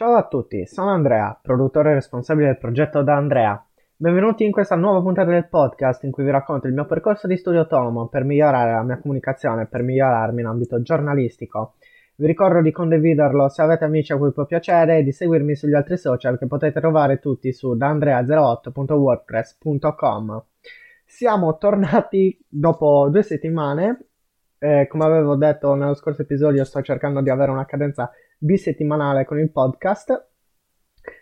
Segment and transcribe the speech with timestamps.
[0.00, 3.62] Ciao a tutti, sono Andrea, produttore responsabile del progetto da Andrea.
[3.94, 7.36] Benvenuti in questa nuova puntata del podcast in cui vi racconto il mio percorso di
[7.36, 11.74] studio autonomo per migliorare la mia comunicazione, per migliorarmi in ambito giornalistico.
[12.16, 15.74] Vi ricordo di condividerlo se avete amici a cui può piacere e di seguirmi sugli
[15.74, 20.44] altri social che potete trovare tutti su dandrea08.wordpress.com.
[21.04, 24.09] Siamo tornati dopo due settimane.
[24.62, 29.38] Eh, come avevo detto nello scorso episodio, sto cercando di avere una cadenza bisettimanale con
[29.38, 30.28] il podcast.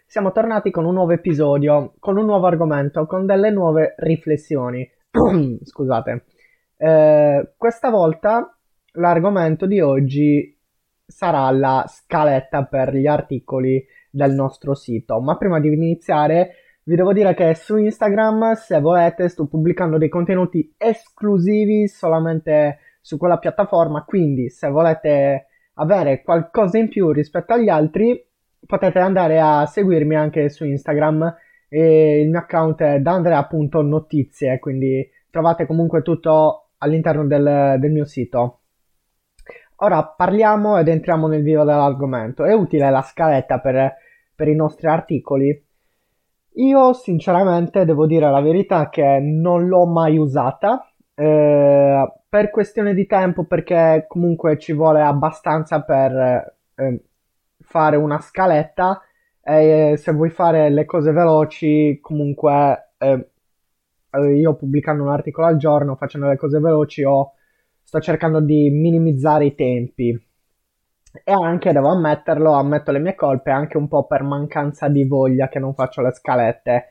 [0.06, 4.84] Siamo tornati con un nuovo episodio, con un nuovo argomento, con delle nuove riflessioni.
[5.62, 6.24] Scusate.
[6.76, 8.58] Eh, questa volta
[8.94, 10.58] l'argomento di oggi
[11.06, 15.20] sarà la scaletta per gli articoli del nostro sito.
[15.20, 20.08] Ma prima di iniziare vi devo dire che su Instagram, se volete, sto pubblicando dei
[20.08, 27.70] contenuti esclusivi solamente su quella piattaforma, quindi se volete avere qualcosa in più rispetto agli
[27.70, 28.22] altri,
[28.66, 31.34] potete andare a seguirmi anche su Instagram
[31.70, 38.60] e il mio account è dandrea.notizie, quindi trovate comunque tutto all'interno del, del mio sito.
[39.76, 42.44] Ora parliamo ed entriamo nel vivo dell'argomento.
[42.44, 43.94] È utile la scaletta per,
[44.34, 45.66] per i nostri articoli?
[46.56, 50.82] Io sinceramente devo dire la verità che non l'ho mai usata
[51.14, 51.87] eh,
[52.38, 57.02] per questione di tempo perché comunque ci vuole abbastanza per eh,
[57.58, 59.02] fare una scaletta
[59.42, 63.30] e se vuoi fare le cose veloci comunque eh,
[64.36, 67.32] io pubblicando un articolo al giorno facendo le cose veloci ho,
[67.82, 70.10] sto cercando di minimizzare i tempi.
[71.24, 75.48] E anche devo ammetterlo ammetto le mie colpe anche un po' per mancanza di voglia
[75.48, 76.86] che non faccio le scalette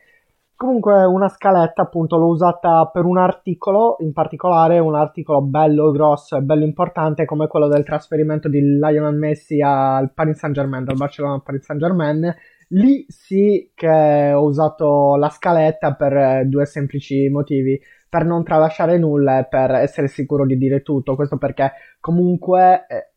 [0.58, 6.36] Comunque una scaletta appunto l'ho usata per un articolo, in particolare un articolo bello grosso
[6.36, 10.96] e bello importante come quello del trasferimento di Lionel Messi al Paris Saint Germain, dal
[10.96, 12.34] Barcellona al Paris Saint Germain.
[12.70, 19.38] Lì sì che ho usato la scaletta per due semplici motivi, per non tralasciare nulla
[19.38, 21.14] e per essere sicuro di dire tutto.
[21.14, 23.12] Questo perché comunque eh,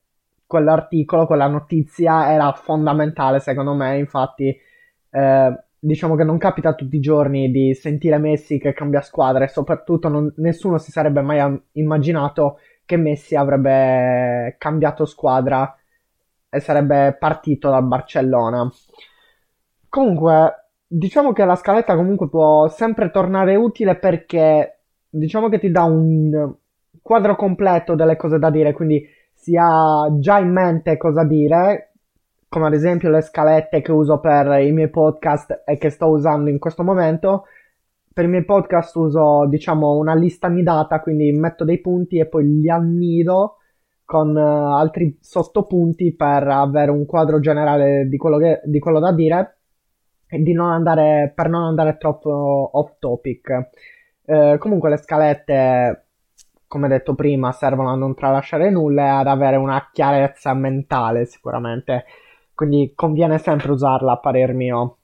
[0.45, 4.55] quell'articolo, quella notizia era fondamentale secondo me, infatti...
[5.09, 9.47] Eh, diciamo che non capita tutti i giorni di sentire Messi che cambia squadra e
[9.47, 15.75] soprattutto non, nessuno si sarebbe mai immaginato che Messi avrebbe cambiato squadra
[16.49, 18.69] e sarebbe partito dal Barcellona.
[19.89, 25.83] Comunque, diciamo che la scaletta comunque può sempre tornare utile perché diciamo che ti dà
[25.83, 26.53] un
[27.01, 29.03] quadro completo delle cose da dire, quindi
[29.33, 31.90] si ha già in mente cosa dire,
[32.51, 36.49] come ad esempio le scalette che uso per i miei podcast e che sto usando
[36.49, 37.45] in questo momento.
[38.13, 42.59] Per i miei podcast uso, diciamo, una lista annidata, quindi metto dei punti e poi
[42.59, 43.55] li annido
[44.03, 49.13] con uh, altri sottopunti per avere un quadro generale di quello, che, di quello da
[49.13, 49.59] dire
[50.27, 53.69] e di non andare, per non andare troppo off topic.
[54.25, 56.07] Uh, comunque le scalette,
[56.67, 62.03] come detto prima, servono a non tralasciare nulla e ad avere una chiarezza mentale sicuramente
[62.53, 64.97] quindi conviene sempre usarla a parer mio.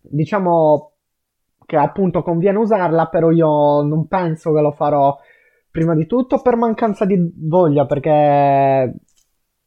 [0.00, 0.92] Diciamo
[1.66, 5.16] che appunto conviene usarla, però io non penso che lo farò
[5.70, 8.94] prima di tutto per mancanza di voglia, perché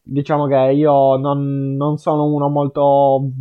[0.02, 3.32] diciamo che io non, non sono uno molto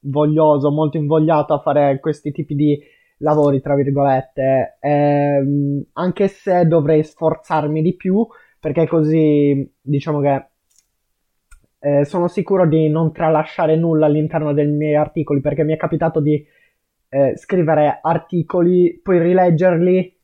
[0.00, 2.78] voglioso, molto invogliato a fare questi tipi di
[3.18, 8.26] lavori, tra virgolette, ehm, anche se dovrei sforzarmi di più,
[8.60, 10.48] perché così diciamo che
[11.86, 16.20] eh, sono sicuro di non tralasciare nulla all'interno dei miei articoli perché mi è capitato
[16.20, 16.44] di
[17.08, 20.18] eh, scrivere articoli, poi rileggerli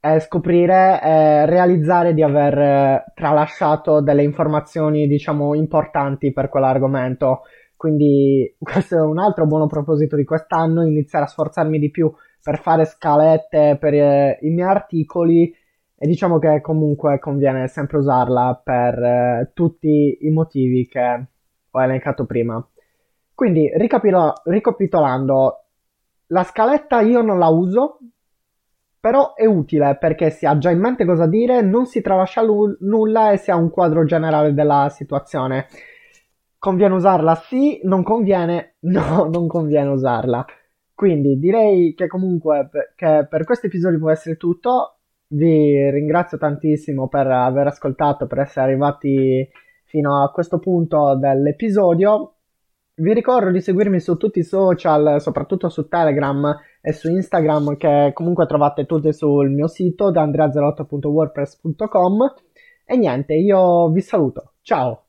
[0.00, 7.44] e scoprire e realizzare di aver eh, tralasciato delle informazioni, diciamo, importanti per quell'argomento.
[7.74, 12.12] Quindi questo è un altro buono proposito di quest'anno, iniziare a sforzarmi di più
[12.42, 15.50] per fare scalette per eh, i miei articoli
[15.98, 21.26] e diciamo che comunque conviene sempre usarla per eh, tutti i motivi che
[21.70, 22.64] ho elencato prima.
[23.34, 25.64] Quindi, ricapito- ricapitolando,
[26.28, 27.98] la scaletta io non la uso,
[29.00, 32.76] però è utile perché si ha già in mente cosa dire, non si tralascia l-
[32.80, 35.66] nulla e si ha un quadro generale della situazione.
[36.58, 37.34] Conviene usarla?
[37.36, 38.74] Sì, non conviene?
[38.88, 40.44] No, non conviene usarla.
[40.94, 44.97] Quindi direi che comunque che per questo episodio può essere tutto.
[45.30, 49.46] Vi ringrazio tantissimo per aver ascoltato, per essere arrivati
[49.84, 52.34] fino a questo punto dell'episodio.
[52.94, 58.10] Vi ricordo di seguirmi su tutti i social, soprattutto su Telegram e su Instagram, che
[58.12, 62.34] comunque trovate tutti sul mio sito, da andreazelotto.wordpress.com.
[62.84, 64.54] E niente, io vi saluto.
[64.62, 65.07] Ciao!